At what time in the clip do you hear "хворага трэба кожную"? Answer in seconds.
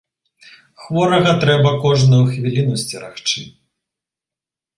0.85-2.23